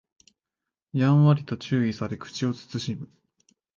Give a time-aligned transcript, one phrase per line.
[0.93, 3.07] やんわりと注意され口を慎む